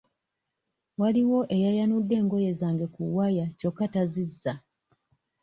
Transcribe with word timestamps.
Waliwo 0.99 1.39
eyayanudde 1.55 2.13
engoye 2.21 2.51
zange 2.59 2.85
ku 2.93 3.01
waya 3.15 3.45
kyokka 3.59 3.85
tazizza. 3.93 4.53